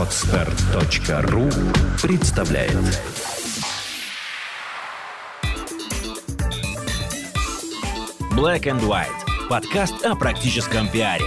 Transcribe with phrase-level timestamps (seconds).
[0.00, 1.50] Отстар.ру
[2.00, 2.72] представляет
[8.34, 9.08] Black and White.
[9.50, 11.26] Подкаст о практическом пиаре.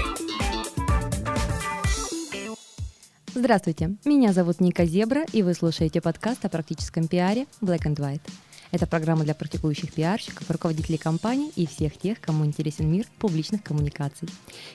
[3.36, 8.28] Здравствуйте, меня зовут Ника Зебра, и вы слушаете подкаст о практическом пиаре Black and White.
[8.74, 14.28] Это программа для практикующих пиарщиков, руководителей компаний и всех тех, кому интересен мир публичных коммуникаций.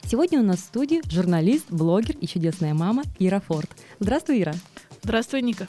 [0.04, 3.68] Сегодня у нас в студии журналист, блогер и чудесная мама Ира Форд.
[3.98, 4.54] Здравствуй, Ира.
[5.02, 5.66] Здравствуй, Ника.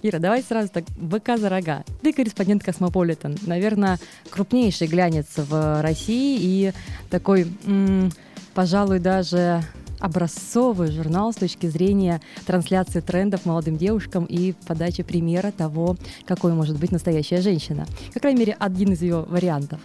[0.00, 1.82] Ира, давай сразу так, быка за рога.
[2.02, 3.98] Ты корреспондент Космополитен, наверное,
[4.30, 6.72] крупнейший глянец в России и
[7.10, 8.12] такой, м-
[8.54, 9.64] пожалуй, даже
[10.02, 16.78] образцовый журнал с точки зрения трансляции трендов молодым девушкам и подачи примера того, какой может
[16.78, 17.86] быть настоящая женщина.
[18.12, 19.80] По крайней мере, один из ее вариантов.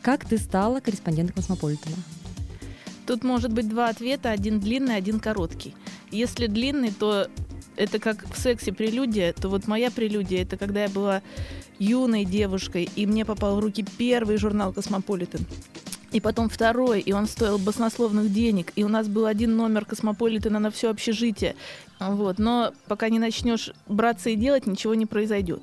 [0.00, 1.96] Как ты стала корреспондентом Космополитена?
[3.06, 5.74] Тут может быть два ответа, один длинный, один короткий.
[6.10, 7.28] Если длинный, то
[7.76, 11.22] это как в сексе прелюдия, то вот моя прелюдия это когда я была
[11.78, 15.46] юной девушкой, и мне попал в руки первый журнал «Cosmopolitan»
[16.12, 20.58] и потом второй, и он стоил баснословных денег, и у нас был один номер Космополитена
[20.58, 21.56] на все общежитие.
[21.98, 22.38] Вот.
[22.38, 25.62] Но пока не начнешь браться и делать, ничего не произойдет.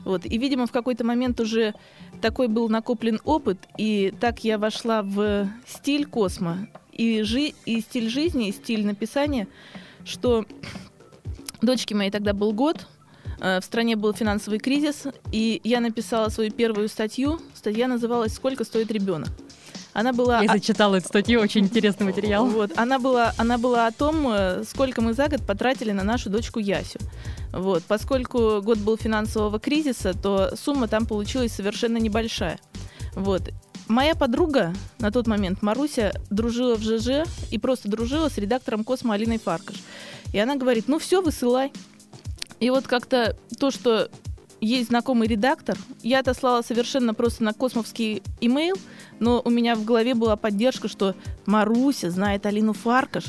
[0.00, 0.24] Вот.
[0.24, 1.74] И, видимо, в какой-то момент уже
[2.22, 8.08] такой был накоплен опыт, и так я вошла в стиль космо, и, жи- и стиль
[8.08, 9.48] жизни, и стиль написания,
[10.04, 10.46] что
[11.60, 12.86] дочке моей тогда был год,
[13.40, 17.40] э, в стране был финансовый кризис, и я написала свою первую статью.
[17.54, 19.28] Статья называлась «Сколько стоит ребенок?».
[19.92, 20.42] Она была...
[20.42, 22.46] Я зачитала эту статью, очень интересный материал.
[22.46, 26.30] Вот, она была, она была о том, э, сколько мы за год потратили на нашу
[26.30, 26.98] дочку Ясю.
[27.52, 32.58] Вот, поскольку год был финансового кризиса, то сумма там получилась совершенно небольшая.
[33.14, 33.50] Вот.
[33.88, 39.14] Моя подруга на тот момент, Маруся, дружила в ЖЖ и просто дружила с редактором Космо
[39.14, 39.76] Алиной Фаркаш.
[40.32, 41.72] И она говорит, ну все, высылай.
[42.60, 44.08] И вот как-то то, что
[44.60, 45.76] есть знакомый редактор.
[46.02, 48.76] Я отослала совершенно просто на космовский имейл,
[49.18, 51.14] но у меня в голове была поддержка, что
[51.46, 53.24] Маруся знает Алину Фаркаш.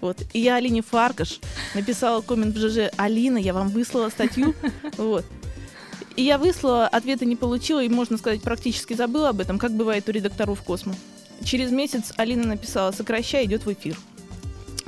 [0.00, 0.18] Вот.
[0.32, 1.40] И я Алине Фаркаш
[1.74, 4.54] написала коммент в ЖЖ «Алина, я вам выслала статью».
[4.96, 5.24] Вот.
[6.16, 10.08] И я выслала, ответа не получила, и, можно сказать, практически забыла об этом, как бывает
[10.08, 10.94] у редакторов Космо.
[11.44, 13.96] Через месяц Алина написала «Сокращай, идет в эфир».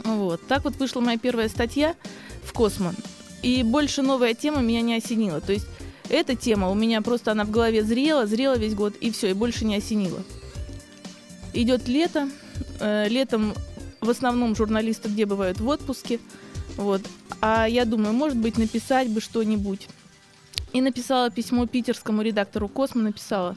[0.02, 0.44] Вот.
[0.48, 1.94] Так вот вышла моя первая статья
[2.42, 2.94] в Космо.
[3.42, 5.40] И больше новая тема меня не осенила.
[5.40, 5.66] То есть
[6.10, 9.32] эта тема у меня просто она в голове зрела, зрела весь год, и все, и
[9.32, 10.22] больше не осенила.
[11.53, 12.28] Идет лето.
[12.81, 13.54] Э, летом
[14.00, 16.21] в основном журналисты где бывают в отпуске.
[16.76, 17.03] Вот.
[17.41, 19.88] А я думаю, может быть, написать бы что-нибудь.
[20.72, 23.56] И написала письмо питерскому редактору Космо, написала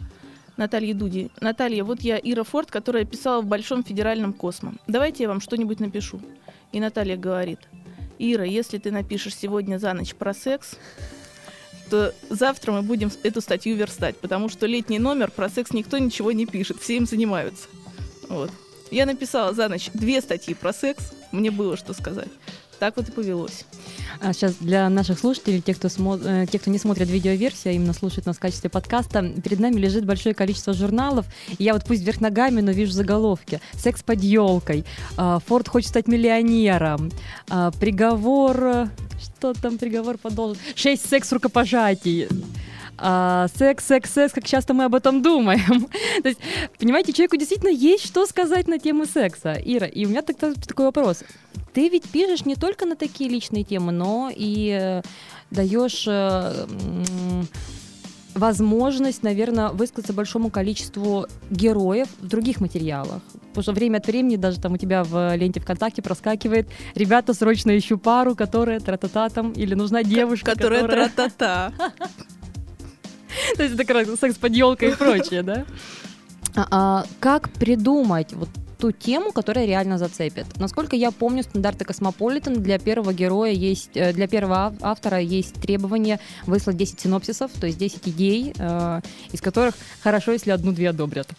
[0.57, 1.29] Наталье Дуди.
[1.41, 4.73] Наталья, вот я Ира Форд, которая писала в Большом федеральном Космо.
[4.87, 6.19] Давайте я вам что-нибудь напишу.
[6.71, 7.59] И Наталья говорит,
[8.17, 10.75] Ира, если ты напишешь сегодня за ночь про секс,
[11.89, 16.31] то завтра мы будем эту статью верстать, потому что летний номер про секс никто ничего
[16.31, 17.67] не пишет, все им занимаются.
[18.29, 18.51] Вот.
[18.91, 22.29] Я написала за ночь две статьи про секс, мне было что сказать.
[22.79, 23.65] Так вот и повелось.
[24.19, 26.17] А сейчас для наших слушателей, тех кто, смо...
[26.17, 29.79] э, тех, кто не смотрит видеоверсию, а именно слушает нас в качестве подкаста, перед нами
[29.79, 31.25] лежит большое количество журналов.
[31.59, 33.61] Я вот пусть вверх ногами, но вижу заголовки.
[33.73, 34.85] «Секс под елкой»,
[35.15, 37.11] а, «Форд хочет стать миллионером»,
[37.49, 38.89] а, «Приговор...»
[39.23, 40.61] Что там приговор продолжит?
[40.75, 42.27] «Шесть секс-рукопожатий».
[42.97, 45.87] А, секс, секс, секс, как часто мы об этом думаем.
[46.23, 46.39] То есть,
[46.77, 49.53] понимаете, человеку действительно есть что сказать на тему секса.
[49.53, 51.23] Ира, и у меня тогда такой вопрос.
[51.73, 55.01] Ты ведь пишешь не только на такие личные темы, но и э,
[55.49, 56.67] даешь э,
[58.43, 63.21] возможность, наверное, высказаться большому количеству героев в других материалах.
[63.49, 67.77] Потому что время от времени даже там у тебя в ленте ВКонтакте проскакивает «Ребята, срочно
[67.77, 71.71] ищу пару, которая тра-та-та там» или «Нужна девушка, которая...» Которая тра-та-та.
[73.55, 75.65] То есть это как раз секс под елкой и прочее, да?
[76.53, 78.49] А, а, как придумать вот
[78.83, 80.45] ту тему, которая реально зацепит.
[80.57, 86.19] Насколько я помню, стандарты Космополитен для первого героя есть, э, для первого автора есть требование
[86.45, 88.99] выслать 10 синопсисов, то есть 10 идей, э,
[89.31, 91.29] из которых хорошо, если одну-две одобрят.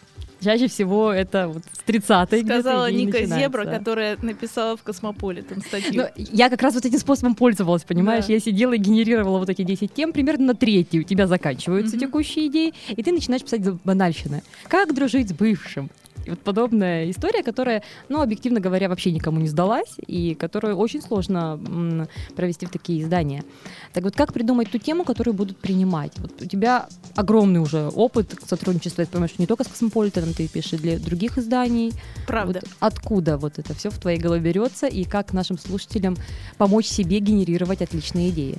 [0.42, 3.38] Чаще всего это вот с 30-й Сказала Ника начинается.
[3.38, 6.02] Зебра, которая написала в Космополитен статью.
[6.02, 8.24] Но я как раз вот этим способом пользовалась, понимаешь?
[8.26, 8.32] Да.
[8.32, 12.00] Я сидела и генерировала вот эти 10 тем, примерно на третьей у тебя заканчиваются mm-hmm.
[12.00, 14.42] текущие идеи, и ты начинаешь писать банальщины.
[14.68, 15.90] Как дружить с бывшим?
[16.24, 21.02] И вот подобная история, которая, ну, объективно говоря, вообще никому не сдалась, и которую очень
[21.02, 23.44] сложно м, провести в такие издания.
[23.92, 26.12] Так вот, как придумать ту тему, которую будут принимать?
[26.18, 30.48] Вот у тебя огромный уже опыт сотрудничества, я понимаю, что не только с Космополитеном ты
[30.48, 31.92] пишешь, для других изданий.
[32.26, 32.60] Правда.
[32.62, 36.16] Вот откуда вот это все в твоей голове берется, и как нашим слушателям
[36.58, 38.56] помочь себе генерировать отличные идеи?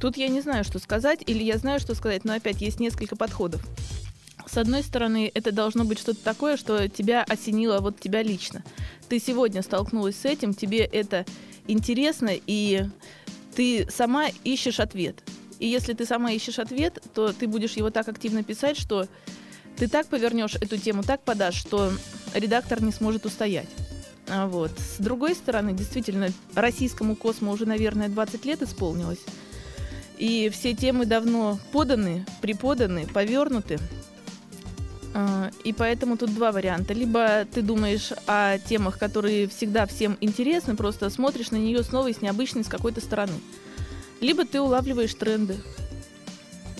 [0.00, 3.16] Тут я не знаю, что сказать, или я знаю, что сказать, но опять есть несколько
[3.16, 3.64] подходов.
[4.46, 8.62] С одной стороны, это должно быть что-то такое, что тебя осенило вот тебя лично.
[9.08, 11.26] Ты сегодня столкнулась с этим, тебе это
[11.66, 12.84] интересно, и
[13.54, 15.22] ты сама ищешь ответ.
[15.58, 19.06] И если ты сама ищешь ответ, то ты будешь его так активно писать, что
[19.76, 21.92] ты так повернешь эту тему, так подашь, что
[22.34, 23.68] редактор не сможет устоять.
[24.28, 24.72] А вот.
[24.78, 29.20] С другой стороны, действительно, российскому косму уже, наверное, 20 лет исполнилось.
[30.18, 33.78] И все темы давно поданы, преподаны, повернуты.
[35.18, 36.92] А, И поэтому тут два варианта.
[36.92, 42.12] Либо ты думаешь о темах, которые всегда всем интересны, просто смотришь на нее снова и
[42.12, 43.32] с необычной, с какой-то стороны.
[44.20, 45.56] Либо ты улавливаешь тренды.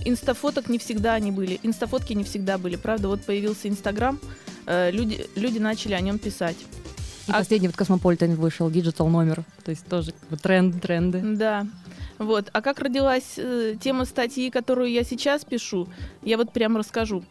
[0.04, 1.58] Инстафоток не всегда они были.
[1.62, 2.76] Инстафотки не всегда были.
[2.76, 4.20] Правда, вот появился Инстаграм,
[4.66, 6.56] э, люди, люди начали о нем писать.
[7.28, 10.12] И А- последний вот Космополитен вышел, digital номер, то есть тоже
[10.42, 11.22] тренд, тренды.
[11.24, 11.66] Да.
[12.18, 12.50] Вот.
[12.52, 15.88] А как родилась э, тема статьи, которую я сейчас пишу,
[16.22, 17.24] я вот прям расскажу.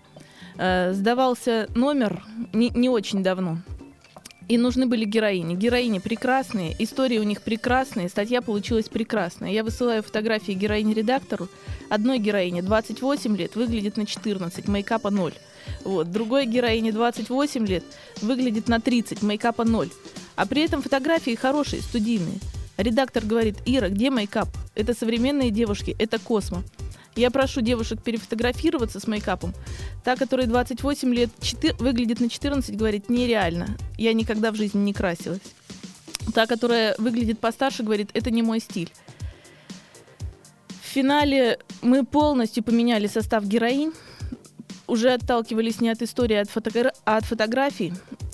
[0.57, 2.24] Э, сдавался номер
[2.54, 3.60] не, не очень давно.
[4.48, 5.56] И нужны были героини.
[5.56, 9.52] Героини прекрасные, истории у них прекрасные, статья получилась прекрасная.
[9.52, 11.50] Я высылаю фотографии героини редактору.
[11.90, 15.34] Одной героине 28 лет, выглядит на 14, мейкапа 0.
[15.84, 16.12] Вот.
[16.12, 17.84] Другой героине 28 лет,
[18.22, 19.90] выглядит на 30, мейкапа 0.
[20.36, 22.38] А при этом фотографии хорошие, студийные.
[22.78, 24.50] Редактор говорит, Ира, где мейкап?
[24.75, 26.63] Это современные девушки, это космо.
[27.16, 29.54] Я прошу девушек перефотографироваться с мейкапом.
[30.04, 33.78] Та, которая 28 лет, четы- выглядит на 14, говорит, нереально.
[33.98, 35.42] Я никогда в жизни не красилась.
[36.34, 38.92] Та, которая выглядит постарше, говорит, это не мой стиль.
[40.82, 43.94] В финале мы полностью поменяли состав героинь.
[44.88, 47.94] Уже отталкивались не от истории, а от, фотогра- а от фотографий.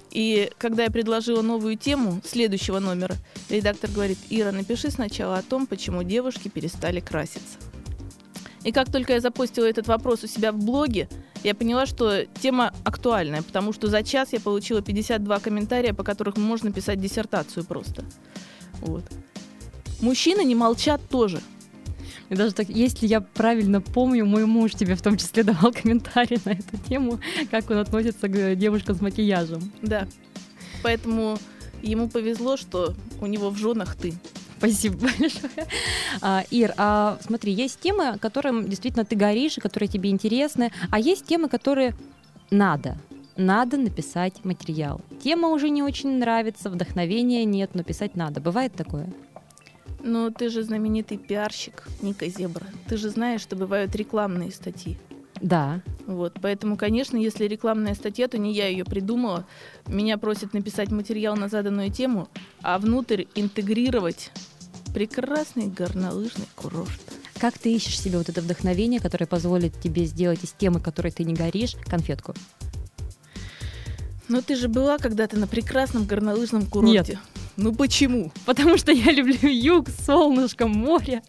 [0.09, 3.15] И когда я предложила новую тему следующего номера,
[3.49, 7.57] редактор говорит, Ира, напиши сначала о том, почему девушки перестали краситься.
[8.63, 11.09] И как только я запостила этот вопрос у себя в блоге,
[11.43, 16.37] я поняла, что тема актуальная, потому что за час я получила 52 комментария, по которых
[16.37, 18.05] можно писать диссертацию просто.
[18.81, 19.03] Вот.
[20.01, 21.41] Мужчины не молчат тоже.
[22.29, 26.37] И даже так, если я правильно помню, мой муж тебе в том числе давал комментарий
[26.45, 27.19] на эту тему,
[27.49, 29.71] как он относится к девушкам с макияжем.
[29.81, 30.07] Да.
[30.83, 31.37] Поэтому
[31.81, 34.13] ему повезло, что у него в женах ты.
[34.61, 35.67] Спасибо большое.
[36.21, 40.99] А, Ир, а, смотри, есть темы, которым действительно ты горишь, и которые тебе интересны, а
[40.99, 41.95] есть темы, которые
[42.51, 42.95] надо.
[43.35, 45.01] Надо написать материал.
[45.23, 48.39] Тема уже не очень нравится, вдохновения нет, но писать надо.
[48.39, 49.11] Бывает такое?
[50.03, 52.67] Но ты же знаменитый пиарщик, Ника Зебра.
[52.87, 54.95] Ты же знаешь, что бывают рекламные статьи.
[55.41, 55.81] Да.
[56.05, 59.45] Вот, поэтому, конечно, если рекламная статья, то не я ее придумала.
[59.87, 62.27] Меня просят написать материал на заданную тему,
[62.61, 64.31] а внутрь интегрировать
[64.93, 67.01] прекрасный горнолыжный курорт.
[67.39, 71.23] Как ты ищешь себе вот это вдохновение, которое позволит тебе сделать из темы, которой ты
[71.23, 72.35] не горишь, конфетку?
[74.27, 77.19] Но ты же была когда-то на прекрасном горнолыжном курорте.
[77.57, 78.31] Ну почему?
[78.45, 81.21] Потому что я люблю юг, солнышко, море.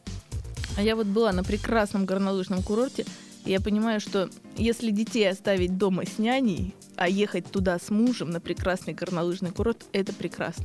[0.76, 3.04] А я вот была на прекрасном горнолыжном курорте,
[3.44, 8.30] и я понимаю, что если детей оставить дома с няней, а ехать туда с мужем
[8.30, 10.64] на прекрасный горнолыжный курорт, это прекрасно.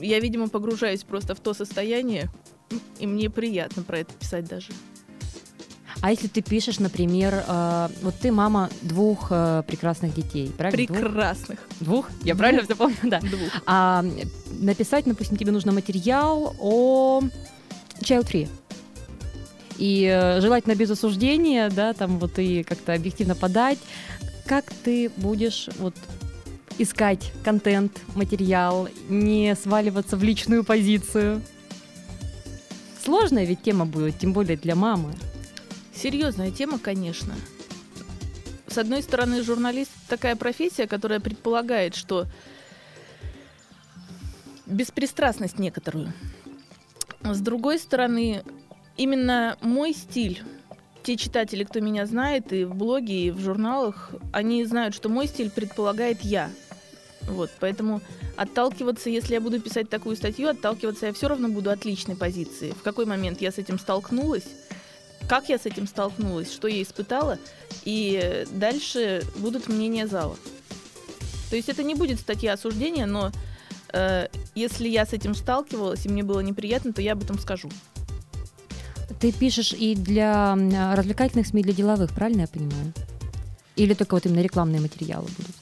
[0.00, 2.28] Я, видимо, погружаюсь просто в то состояние,
[2.98, 4.72] и мне приятно про это писать даже.
[6.02, 10.86] А если ты пишешь, например, э, вот ты мама двух э, прекрасных детей, правильно?
[10.86, 10.98] Двух?
[10.98, 11.58] Прекрасных.
[11.80, 12.10] Двух?
[12.22, 12.96] Я правильно все помню?
[13.02, 13.20] Да.
[13.20, 13.50] Двух.
[13.66, 14.04] А
[14.60, 17.22] написать, допустим, тебе нужно материал о
[18.00, 18.48] child free.
[19.78, 23.78] И э, желательно без осуждения, да, там вот и как-то объективно подать.
[24.44, 25.94] Как ты будешь вот
[26.78, 31.42] искать контент, материал, не сваливаться в личную позицию?
[33.04, 35.14] Сложная ведь тема будет, тем более для мамы.
[35.94, 37.34] Серьезная тема, конечно.
[38.66, 42.26] С одной стороны, журналист такая профессия, которая предполагает, что
[44.66, 46.12] беспристрастность некоторую.
[47.22, 48.42] С другой стороны,
[48.96, 50.42] именно мой стиль,
[51.02, 55.28] те читатели, кто меня знает и в блоге, и в журналах, они знают, что мой
[55.28, 56.50] стиль предполагает я.
[57.28, 58.00] Вот, поэтому
[58.36, 62.70] отталкиваться, если я буду писать такую статью, отталкиваться я все равно буду от личной позиции.
[62.70, 64.44] В какой момент я с этим столкнулась,
[65.28, 67.38] как я с этим столкнулась, что я испытала,
[67.84, 70.36] и дальше будут мнения зала.
[71.50, 73.32] То есть это не будет статья осуждения, но
[73.92, 77.70] э, если я с этим сталкивалась и мне было неприятно, то я об этом скажу.
[79.20, 80.54] Ты пишешь и для
[80.94, 82.92] развлекательных СМИ, и для деловых, правильно я понимаю?
[83.76, 85.55] Или только вот именно рекламные материалы будут?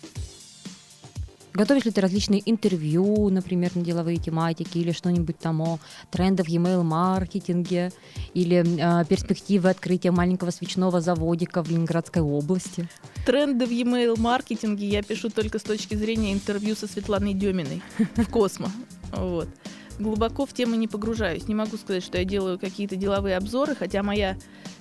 [1.54, 5.78] Готовишь ли ты различные интервью, например, на деловые тематики, или что-нибудь там о
[6.10, 7.92] трендах email-маркетинге,
[8.34, 12.88] или э, перспективы открытия маленького свечного заводика в Ленинградской области?
[13.24, 17.82] Тренды в e-mail маркетинге я пишу только с точки зрения интервью со Светланой Деминой
[18.16, 18.72] в Космо.
[19.12, 19.48] Вот.
[20.00, 21.46] Глубоко в тему не погружаюсь.
[21.46, 24.36] Не могу сказать, что я делаю какие-то деловые обзоры, хотя моя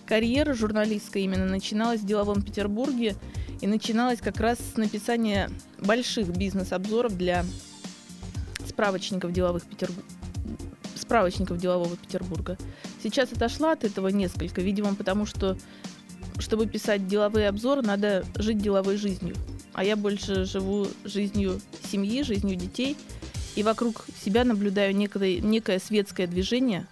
[0.08, 3.16] карьера журналистская именно начиналась в деловом Петербурге
[3.64, 7.46] и начиналась как раз с написания больших бизнес-обзоров для
[8.68, 10.04] справочников деловых Петербурга
[10.96, 12.58] справочников делового Петербурга.
[13.02, 15.58] Сейчас отошла от этого несколько, видимо, потому что
[16.40, 19.36] чтобы писать деловые обзоры, надо жить деловой жизнью.
[19.74, 22.98] А я больше живу жизнью семьи, жизнью детей,
[23.56, 26.88] и вокруг себя наблюдаю некое, некое светское движение,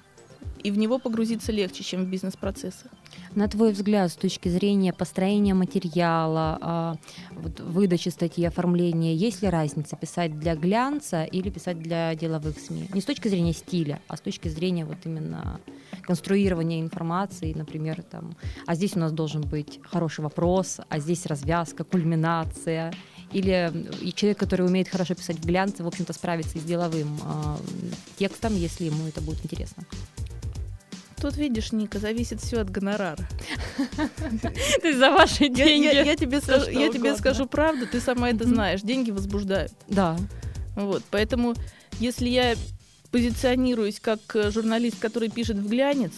[0.64, 2.90] и в него погрузиться легче, чем в бизнес-процессы.
[3.36, 6.96] На твой взгляд, с точки зрения построения материала, а,
[7.32, 12.90] выдачи статьи, оформления, есть ли разница писать для глянца или писать для деловых СМИ?
[12.94, 15.62] Не с точки зрения стиля, а с точки зрения вот именно
[16.02, 21.84] конструирования информации, например, там, а здесь у нас должен быть хороший вопрос, а здесь развязка,
[21.84, 22.94] кульминация,
[23.32, 23.72] или
[24.14, 27.56] человек, который умеет хорошо писать в глянце, в общем-то, справится и с деловым э,
[28.18, 29.86] текстом, если ему это будет интересно.
[31.22, 33.28] Тут, видишь, Ника, зависит все от гонорара.
[34.82, 35.86] То есть за ваши деньги.
[35.86, 38.82] я- тебе, скажу, правду, ты сама это знаешь.
[38.82, 39.72] Деньги возбуждают.
[39.88, 40.18] Да.
[40.76, 41.54] Вот, поэтому,
[42.00, 42.56] если я
[43.12, 46.14] позиционируюсь как э, журналист, который пишет в глянец,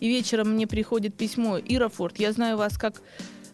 [0.00, 3.02] и вечером мне приходит письмо, Ира Форд, я знаю вас как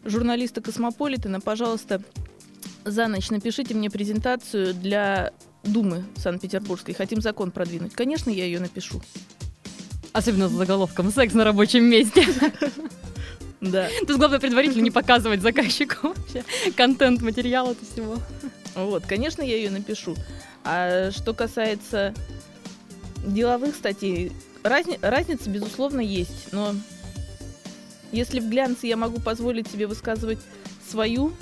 [0.04, 2.02] журналиста Космополитена, пожалуйста,
[2.84, 5.32] за ночь напишите мне презентацию для
[5.64, 6.94] Думы Санкт-Петербургской.
[6.94, 7.94] Хотим закон продвинуть.
[7.94, 9.00] Конечно, я ее напишу.
[10.14, 12.24] Особенно с заголовком «Секс на рабочем месте».
[13.60, 13.88] Да.
[14.06, 16.44] Тут главное предварительно не показывать заказчику вообще
[16.76, 18.18] контент материала от всего.
[18.74, 20.14] Вот, конечно, я ее напишу.
[20.64, 22.12] А что касается
[23.24, 26.52] деловых статей, разни- разница, безусловно, есть.
[26.52, 26.74] Но
[28.12, 30.40] если в глянце я могу позволить себе высказывать
[30.86, 31.32] свою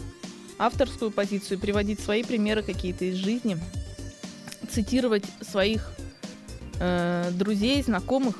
[0.59, 3.59] авторскую позицию, приводить свои примеры какие-то из жизни,
[4.71, 5.91] цитировать своих
[6.79, 8.37] э, друзей, знакомых,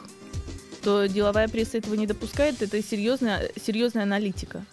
[0.83, 2.61] то деловая пресса этого не допускает.
[2.63, 4.65] Это серьезная, серьезная аналитика.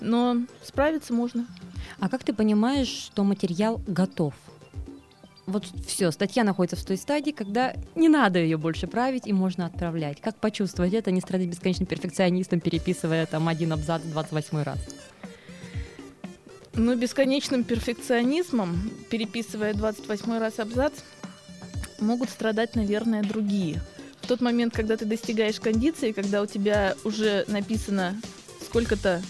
[0.00, 1.46] Но справиться можно.
[1.98, 4.34] А как ты понимаешь, что материал готов?
[5.46, 9.66] Вот все, статья находится в той стадии, когда не надо ее больше править и можно
[9.66, 10.20] отправлять.
[10.20, 14.78] Как почувствовать это, не страдать бесконечным перфекционистом, переписывая там один абзац 28 раз?
[16.74, 20.94] Но бесконечным перфекционизмом, переписывая 28 раз абзац,
[22.00, 23.82] могут страдать, наверное, другие.
[24.22, 28.20] В тот момент, когда ты достигаешь кондиции, когда у тебя уже написано
[28.60, 29.20] сколько-то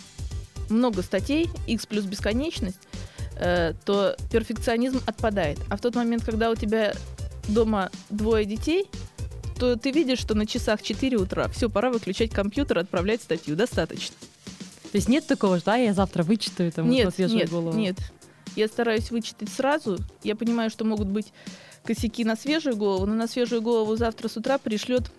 [0.68, 2.78] много статей, x плюс бесконечность,
[3.36, 5.58] э, то перфекционизм отпадает.
[5.68, 6.94] А в тот момент, когда у тебя
[7.48, 8.86] дома двое детей,
[9.58, 13.56] то ты видишь, что на часах 4 утра все, пора выключать компьютер, отправлять статью.
[13.56, 14.16] Достаточно.
[14.90, 17.78] То есть нет такого, что а, я завтра вычитаю там вот Нет, свежую нет, голову?
[17.78, 17.96] нет.
[18.56, 19.98] Я стараюсь вычитать сразу.
[20.22, 21.32] Я понимаю, что могут быть
[21.84, 25.10] косяки на свежую голову, но на свежую голову завтра с утра пришлет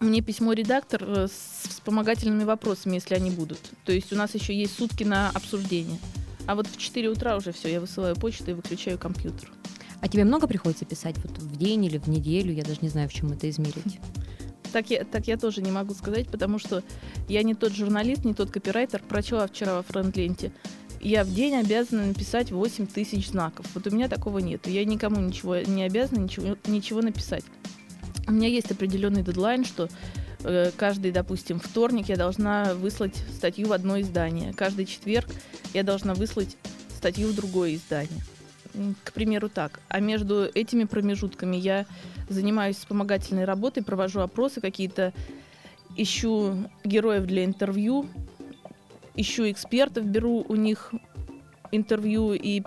[0.00, 3.58] мне письмо редактор э, с вспомогательными вопросами, если они будут.
[3.84, 5.98] То есть у нас еще есть сутки на обсуждение.
[6.46, 9.52] А вот в 4 утра уже все, я высылаю почту и выключаю компьютер.
[10.00, 12.52] А тебе много приходится писать вот в день или в неделю?
[12.52, 13.98] Я даже не знаю, в чем это измерить.
[14.72, 16.84] Так я, так я тоже не могу сказать, потому что
[17.28, 19.02] я не тот журналист, не тот копирайтер.
[19.02, 20.52] Прочла вчера во френд-ленте.
[21.00, 23.66] Я в день обязана написать 8 тысяч знаков.
[23.74, 24.66] Вот у меня такого нет.
[24.66, 27.44] Я никому ничего не обязана ничего, ничего написать.
[28.28, 29.88] У меня есть определенный дедлайн, что
[30.44, 34.52] э, каждый, допустим, вторник я должна выслать статью в одно издание.
[34.52, 35.26] Каждый четверг
[35.72, 36.58] я должна выслать
[36.94, 38.22] статью в другое издание.
[39.02, 39.80] К примеру, так.
[39.88, 41.86] А между этими промежутками я
[42.28, 45.14] занимаюсь вспомогательной работой, провожу опросы какие-то,
[45.96, 48.06] ищу героев для интервью,
[49.16, 50.92] ищу экспертов, беру у них
[51.72, 52.62] интервью и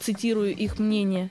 [0.00, 1.30] цитирую их мнение.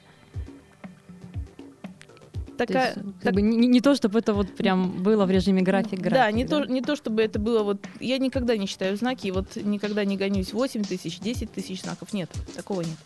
[2.57, 5.31] То Такая, есть, как так- бы не, не то, чтобы это вот прям было в
[5.31, 6.11] режиме график график.
[6.11, 7.77] да, не, То, не то, чтобы это было вот...
[8.01, 12.11] Я никогда не считаю знаки, вот никогда не гонюсь 8 тысяч, 10 тысяч знаков.
[12.11, 12.97] Нет, такого нет.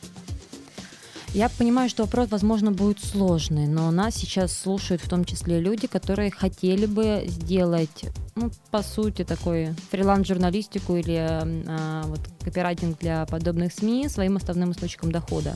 [1.33, 5.87] Я понимаю, что вопрос, возможно, будет сложный, но нас сейчас слушают в том числе люди,
[5.87, 13.73] которые хотели бы сделать ну, по сути, такой фриланс-журналистику или а, вот, копирайтинг для подобных
[13.73, 15.55] СМИ своим основным источником дохода.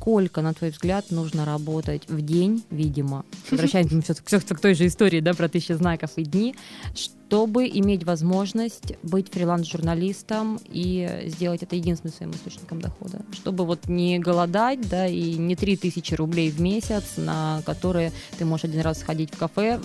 [0.00, 5.34] Сколько, на твой взгляд, нужно работать в день, видимо, возвращаемся к той же истории, да,
[5.34, 6.54] про тысячи знаков и дни,
[6.94, 13.20] чтобы иметь возможность быть фриланс-журналистом и сделать это единственным своим источником дохода.
[13.32, 18.64] Чтобы вот не голодать, да, и не 3000 рублей в месяц, на которые ты можешь
[18.66, 19.80] один раз сходить в кафе,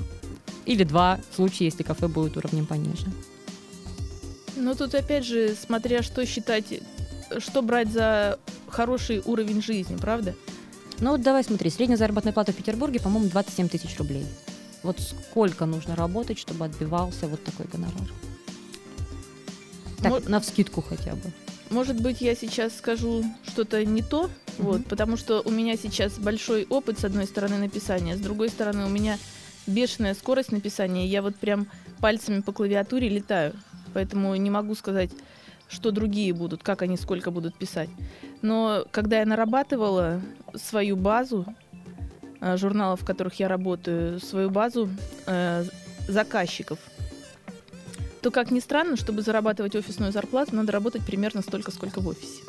[0.66, 3.08] или два в случае, если кафе будет уровнем пониже.
[4.56, 6.66] Ну тут опять же, смотря что считать,
[7.40, 10.36] что брать за хороший уровень жизни, правда?
[11.00, 14.26] Ну вот давай смотри, средняя заработная плата в Петербурге, по-моему, 27 тысяч рублей.
[14.84, 18.08] Вот сколько нужно работать, чтобы отбивался вот такой гонорар?
[20.02, 20.24] Так, Мож...
[20.26, 21.32] на вскидку хотя бы.
[21.70, 24.30] Может быть, я сейчас скажу что-то не то, mm-hmm.
[24.60, 28.86] вот, потому что у меня сейчас большой опыт, с одной стороны, написания, с другой стороны,
[28.86, 29.18] у меня
[29.66, 31.08] бешеная скорость написания.
[31.08, 31.68] Я вот прям
[32.00, 33.54] пальцами по клавиатуре летаю.
[33.94, 35.12] Поэтому не могу сказать,
[35.74, 37.90] что другие будут, как они сколько будут писать.
[38.42, 40.22] Но когда я нарабатывала
[40.56, 41.46] свою базу
[42.40, 44.90] э, журналов, в которых я работаю, свою базу
[45.26, 45.66] э,
[46.08, 46.80] заказчиков,
[48.22, 52.42] то, как ни странно, чтобы зарабатывать офисную зарплату, надо работать примерно столько, сколько в офисе.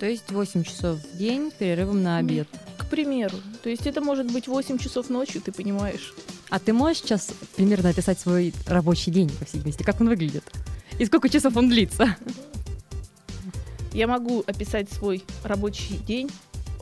[0.00, 2.48] То есть 8 часов в день перерывом на обед.
[2.78, 3.36] К примеру.
[3.62, 6.14] То есть это может быть 8 часов ночью, ты понимаешь.
[6.48, 9.82] А ты можешь сейчас примерно описать свой рабочий день, по всей видимости?
[9.82, 10.44] Как он выглядит?
[10.98, 12.16] И сколько часов он длится?
[13.92, 16.30] Я могу описать свой рабочий день.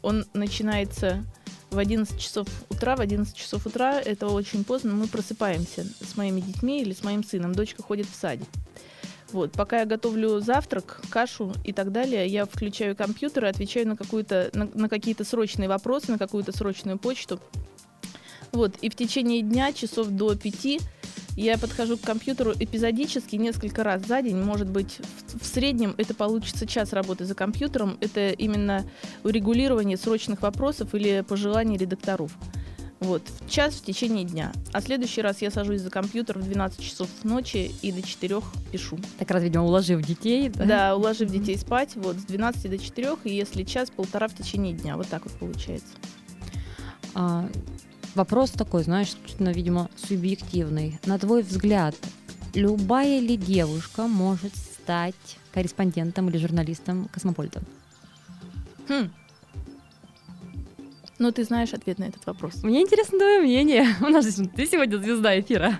[0.02, 1.24] Он начинается
[1.70, 2.96] в 11 часов утра.
[2.96, 4.92] В 11 часов утра это очень поздно.
[4.92, 7.54] Мы просыпаемся с моими детьми или с моим сыном.
[7.54, 8.48] Дочка ходит в садик.
[9.32, 13.96] Вот, пока я готовлю завтрак, кашу и так далее, я включаю компьютер и отвечаю на,
[13.96, 17.40] какую-то, на, на какие-то срочные вопросы, на какую-то срочную почту.
[18.52, 20.80] Вот, и в течение дня, часов до пяти,
[21.36, 24.36] я подхожу к компьютеру эпизодически несколько раз за день.
[24.36, 24.98] Может быть,
[25.28, 27.96] в, в среднем это получится час работы за компьютером.
[28.00, 28.84] Это именно
[29.24, 32.32] урегулирование срочных вопросов или пожеланий редакторов.
[33.00, 34.52] Вот, в час в течение дня.
[34.72, 38.36] А следующий раз я сажусь за компьютер в 12 часов ночи и до 4
[38.70, 38.96] пишу.
[39.18, 40.64] Так раз, видимо, уложив детей, да?
[40.64, 44.72] Да, уложив детей спать, вот, с 12 до 4, и если час, полтора в течение
[44.72, 44.96] дня.
[44.96, 45.94] Вот так вот получается.
[47.14, 47.48] А,
[48.14, 50.98] вопрос такой, знаешь, исключительно, видимо, субъективный.
[51.04, 51.94] На твой взгляд,
[52.54, 55.14] любая ли девушка может стать
[55.52, 57.62] корреспондентом или журналистом Космополита?
[58.88, 59.10] Хм,
[61.22, 62.64] но ты знаешь ответ на этот вопрос.
[62.64, 63.86] Мне интересно твое мнение.
[64.00, 65.78] У нас здесь ты сегодня звезда эфира.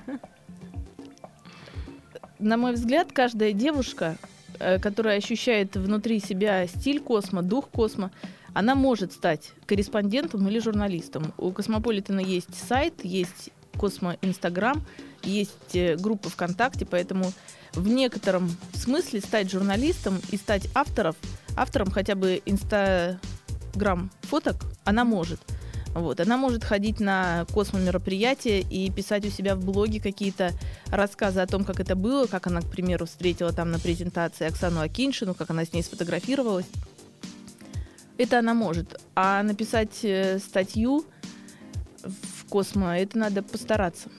[2.38, 4.16] На мой взгляд, каждая девушка,
[4.60, 8.12] э, которая ощущает внутри себя стиль космо, дух космо,
[8.54, 11.32] она может стать корреспондентом или журналистом.
[11.38, 14.84] У Космополитена есть сайт, есть Космо Инстаграм,
[15.22, 17.32] есть э, группа ВКонтакте, поэтому
[17.74, 21.14] в некотором смысле стать журналистом и стать автором,
[21.56, 23.18] автором хотя бы инста
[23.74, 25.40] грамм фоток она может.
[25.94, 26.20] Вот.
[26.20, 30.52] Она может ходить на космомероприятия и писать у себя в блоге какие-то
[30.86, 34.80] рассказы о том, как это было, как она, к примеру, встретила там на презентации Оксану
[34.80, 36.66] Акиншину, как она с ней сфотографировалась.
[38.22, 39.00] Это она может.
[39.16, 41.04] А написать э, статью
[42.04, 44.10] в Космо, это надо постараться.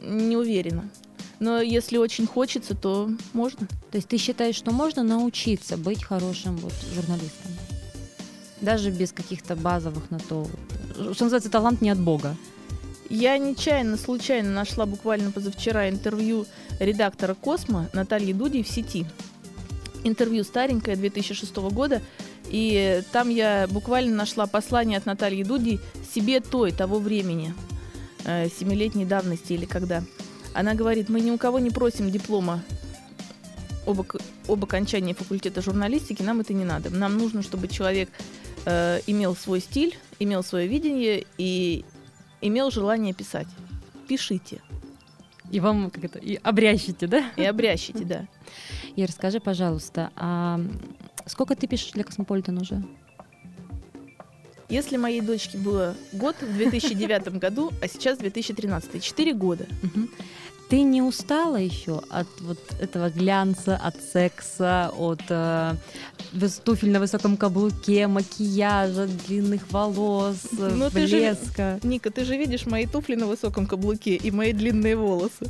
[0.00, 0.88] Не уверена.
[1.40, 3.66] Но если очень хочется, то можно.
[3.90, 7.50] То есть ты считаешь, что можно научиться быть хорошим вот журналистом?
[8.60, 10.46] Даже без каких-то базовых на то.
[11.12, 12.36] Что называется, талант не от Бога.
[13.10, 16.46] Я нечаянно, случайно нашла буквально позавчера интервью
[16.78, 19.06] редактора «Космо» Натальи Дуди в сети.
[20.04, 22.00] Интервью старенькое, 2006 года.
[22.50, 25.80] И там я буквально нашла послание от Натальи Дуди
[26.14, 27.54] себе той, того времени,
[28.24, 30.02] э, семилетней давности или когда.
[30.54, 32.62] Она говорит, мы ни у кого не просим диплома
[33.86, 34.00] об,
[34.48, 36.90] об окончании факультета журналистики, нам это не надо.
[36.90, 38.08] Нам нужно, чтобы человек
[38.64, 41.84] э, имел свой стиль, имел свое видение и
[42.40, 43.48] имел желание писать.
[44.08, 44.60] Пишите.
[45.50, 47.30] И вам как это, и обрящите, да?
[47.36, 48.26] И обрящите, да.
[48.96, 50.60] И расскажи, пожалуйста, а
[51.28, 52.82] сколько ты пишешь для Космополитена уже?
[54.68, 59.66] Если моей дочке было год в 2009 году, а сейчас 2013, 4 года.
[60.68, 65.74] Ты не устала еще от вот этого глянца, от секса, от э,
[66.62, 71.78] туфель на высоком каблуке, макияжа, длинных волос, Но блеска?
[71.80, 75.46] Ты же, Ника, ты же видишь мои туфли на высоком каблуке и мои длинные волосы.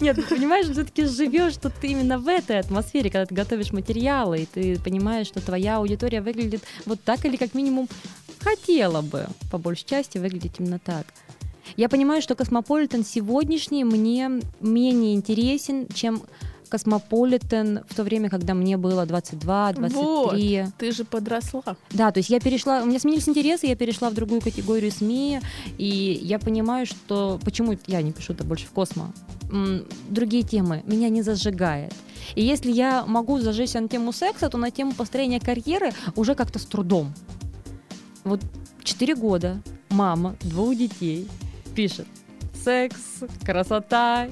[0.00, 4.46] Нет, ты понимаешь, все-таки живешь тут именно в этой атмосфере, когда ты готовишь материалы, и
[4.46, 7.88] ты понимаешь, что твоя аудитория выглядит вот так, или как минимум
[8.40, 11.06] хотела бы, по большей части, выглядеть именно так.
[11.76, 16.22] Я понимаю, что Космополитен сегодняшний мне менее интересен, чем
[16.68, 20.00] Космополитен в то время, когда мне было 22, 23.
[20.00, 21.76] Вот, ты же подросла.
[21.90, 25.40] Да, то есть я перешла, у меня сменились интересы, я перешла в другую категорию СМИ,
[25.78, 29.12] и я понимаю, что почему я не пишу-то больше в Космо.
[30.08, 31.94] Другие темы меня не зажигает.
[32.34, 36.58] И если я могу зажечься на тему секса, то на тему построения карьеры уже как-то
[36.58, 37.14] с трудом.
[38.24, 38.40] Вот
[38.82, 41.28] 4 года мама двух детей
[41.76, 42.06] пишет
[42.64, 42.96] секс,
[43.44, 44.26] красота,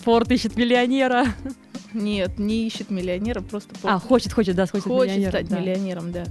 [0.00, 1.26] Форд ищет миллионера.
[1.92, 3.74] Нет, не ищет миллионера, просто...
[3.82, 5.58] А, хочет, хочет, да, хочет, хочет миллионера, стать да.
[5.58, 6.24] миллионером, да.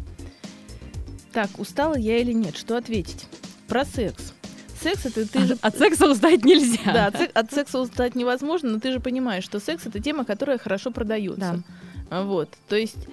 [1.33, 2.57] Так, устала я или нет?
[2.57, 3.27] Что ответить?
[3.67, 4.33] Про секс.
[4.81, 5.57] Секс это ты же...
[5.61, 6.79] От секса устать нельзя.
[6.85, 10.57] Да, от, от секса устать невозможно, но ты же понимаешь, что секс это тема, которая
[10.57, 11.63] хорошо продается.
[12.09, 12.23] Да.
[12.23, 13.07] Вот, то есть...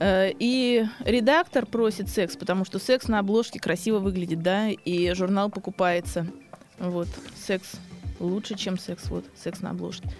[0.00, 5.50] Э, и редактор просит секс, потому что секс на обложке красиво выглядит, да, и журнал
[5.50, 6.26] покупается.
[6.78, 7.08] Вот,
[7.46, 7.72] секс
[8.20, 9.08] лучше, чем секс.
[9.10, 10.10] Вот, секс на обложке.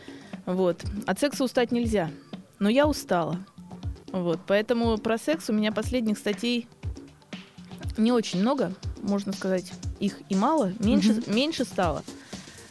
[0.47, 0.83] Вот.
[1.07, 2.11] От секса устать нельзя.
[2.59, 3.39] Но я устала.
[4.13, 4.41] Вот.
[4.47, 6.67] Поэтому про секс у меня последних статей
[7.97, 11.35] не очень много, можно сказать, их и мало, меньше, mm-hmm.
[11.35, 12.05] меньше стало.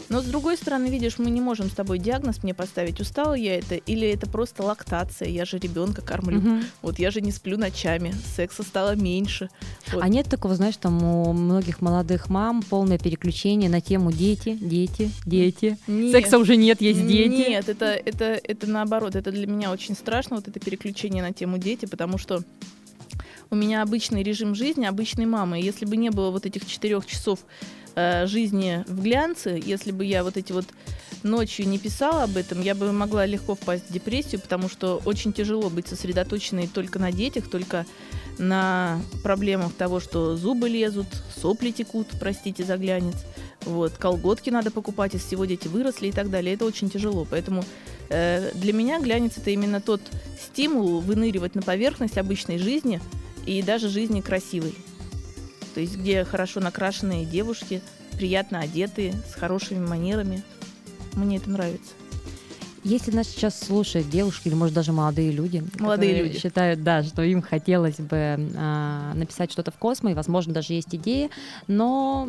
[0.10, 3.58] Но с другой стороны, видишь, мы не можем с тобой диагноз мне поставить, устала я
[3.58, 6.40] это или это просто лактация, я же ребенка кормлю.
[6.40, 6.60] Угу.
[6.82, 9.50] Вот я же не сплю ночами, секса стало меньше.
[9.92, 10.04] Вот.
[10.04, 15.12] А нет такого, знаешь, там у многих молодых мам полное переключение на тему дети, дети,
[15.26, 15.78] дети.
[15.88, 16.12] Нет.
[16.12, 17.50] Секса уже нет, есть дети.
[17.50, 21.58] Нет, это, это, это наоборот, это для меня очень страшно, вот это переключение на тему
[21.58, 22.42] дети, потому что
[23.50, 25.60] у меня обычный режим жизни, обычной мамы.
[25.60, 27.40] Если бы не было вот этих четырех часов
[27.98, 30.66] э, жизни в глянце, если бы я вот эти вот
[31.24, 35.34] ночью не писала об этом, я бы могла легко впасть в депрессию, потому что очень
[35.34, 37.86] тяжело быть сосредоточенной только на детях, только
[38.38, 43.16] на проблемах того, что зубы лезут, сопли текут, простите за глянец,
[43.66, 46.54] вот, колготки надо покупать, из всего дети выросли и так далее.
[46.54, 47.26] Это очень тяжело.
[47.28, 47.66] Поэтому
[48.10, 50.02] э, для меня глянец это именно тот
[50.40, 53.02] стимул выныривать на поверхность обычной жизни
[53.48, 54.76] и даже жизни красивой
[55.78, 60.42] то есть где хорошо накрашенные девушки, приятно одетые, с хорошими манерами.
[61.14, 61.94] Мне это нравится.
[62.84, 67.22] Если нас сейчас слушают девушки или, может, даже молодые люди, молодые люди считают, да, что
[67.22, 71.30] им хотелось бы э, написать что-то в космо, и, возможно, даже есть идеи,
[71.68, 72.28] но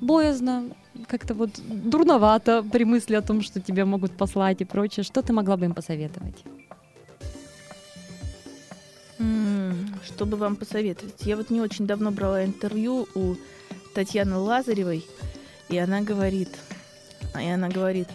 [0.00, 0.66] боязно,
[1.08, 5.02] как-то вот дурновато при мысли о том, что тебя могут послать и прочее.
[5.02, 6.36] Что ты могла бы им посоветовать?
[10.06, 11.14] Что бы вам посоветовать?
[11.20, 13.36] Я вот не очень давно брала интервью у
[13.94, 15.04] Татьяны Лазаревой,
[15.68, 16.48] и она говорит,
[17.34, 18.08] и она говорит,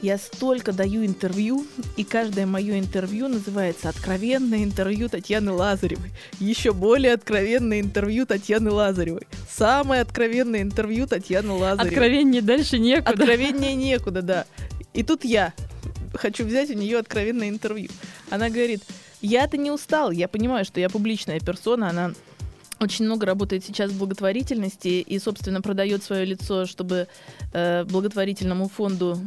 [0.00, 6.12] я столько даю интервью, и каждое мое интервью называется «Откровенное интервью Татьяны Лазаревой».
[6.38, 9.26] Еще более откровенное интервью Татьяны Лазаревой.
[9.50, 11.88] Самое откровенное интервью Татьяны Лазаревой.
[11.88, 13.10] Откровеннее дальше некуда.
[13.10, 14.46] Откровеннее некуда, да.
[14.94, 15.52] И тут я
[16.14, 17.90] хочу взять у нее откровенное интервью.
[18.30, 18.84] Она говорит,
[19.20, 22.12] я-то не устал, я понимаю, что я публичная персона, она
[22.80, 27.08] очень много работает сейчас в благотворительности и, собственно, продает свое лицо, чтобы
[27.52, 29.18] э, благотворительному фонду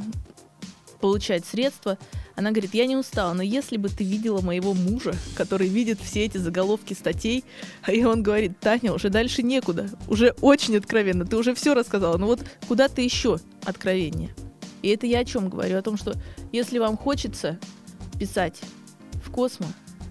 [1.02, 1.98] получать средства.
[2.36, 6.26] Она говорит, я не устала, но если бы ты видела моего мужа, который видит все
[6.26, 7.44] эти заголовки статей,
[7.92, 12.28] и он говорит, Таня, уже дальше некуда, уже очень откровенно, ты уже все рассказала, но
[12.28, 14.34] вот куда ты еще откровение?
[14.82, 15.78] И это я о чем говорю?
[15.78, 16.14] О том, что
[16.52, 17.60] если вам хочется
[18.18, 18.62] писать
[19.32, 19.70] в космос,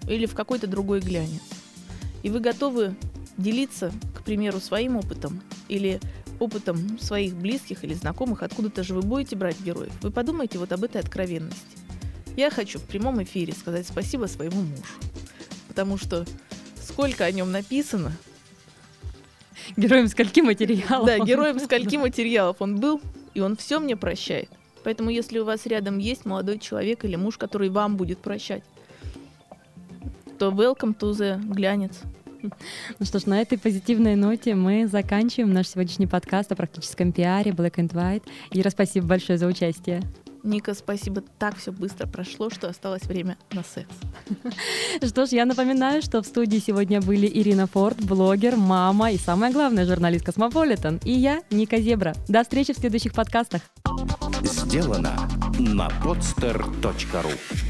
[0.09, 1.43] или в какой-то другой глянец.
[2.23, 2.97] И вы готовы
[3.37, 6.01] делиться, к примеру, своим опытом или
[6.39, 9.93] опытом своих близких или знакомых, откуда-то же вы будете брать героев.
[10.01, 11.61] Вы подумайте вот об этой откровенности.
[12.35, 14.83] Я хочу в прямом эфире сказать спасибо своему мужу,
[15.69, 16.25] потому что
[16.83, 18.13] сколько о нем написано.
[19.77, 21.07] Героем скольки материалов.
[21.07, 23.03] Да, героем скольки материалов он был,
[23.35, 24.49] и он все мне прощает.
[24.83, 28.65] Поэтому, если у вас рядом есть молодой человек или муж, который вам будет прощать,
[30.41, 32.01] то welcome to the глянец.
[32.99, 37.51] Ну что ж, на этой позитивной ноте мы заканчиваем наш сегодняшний подкаст о практическом пиаре
[37.51, 38.23] Black and White.
[38.51, 40.01] Ира, спасибо большое за участие.
[40.43, 41.23] Ника, спасибо.
[41.39, 43.95] Так все быстро прошло, что осталось время на секс.
[45.07, 49.53] Что ж, я напоминаю, что в студии сегодня были Ирина Форд, блогер, мама и, самое
[49.53, 51.01] главное, журналист Космополитен.
[51.05, 52.15] И я, Ника Зебра.
[52.29, 53.61] До встречи в следующих подкастах.
[54.43, 55.15] Сделано
[55.59, 57.70] на podster.ru